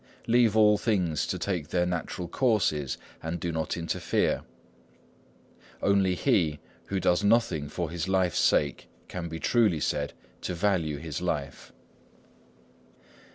"Leave 0.25 0.57
all 0.57 0.79
things 0.79 1.27
to 1.27 1.37
take 1.37 1.67
their 1.67 1.85
natural 1.85 2.27
courses, 2.27 2.97
and 3.21 3.39
do 3.39 3.51
not 3.51 3.77
interfere." 3.77 4.41
"Only 5.79 6.15
he 6.15 6.59
who 6.85 6.99
does 6.99 7.23
nothing 7.23 7.69
for 7.69 7.91
his 7.91 8.07
life's 8.07 8.39
sake 8.39 8.89
can 9.07 9.29
be 9.29 9.39
truly 9.39 9.79
said 9.79 10.13
to 10.41 10.55
value 10.55 10.97
his 10.97 11.21
life." 11.21 11.71